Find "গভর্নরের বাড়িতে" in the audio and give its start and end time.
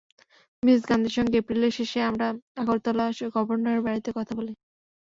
3.35-4.09